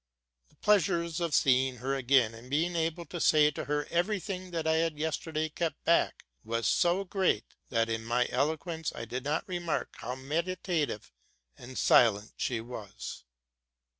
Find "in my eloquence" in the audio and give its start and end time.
7.87-8.91